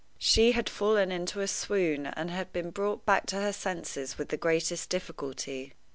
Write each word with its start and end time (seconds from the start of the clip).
She 0.17 0.53
had 0.53 0.67
fallen 0.67 1.11
into 1.11 1.41
a 1.41 1.47
swoon, 1.47 2.07
and 2.07 2.31
had 2.31 2.51
been 2.51 2.71
brought 2.71 3.05
back 3.05 3.27
to 3.27 3.35
her 3.35 3.53
senses 3.53 4.17
with 4.17 4.29
the 4.29 4.35
greatest 4.35 4.89
difficulty. 4.89 5.73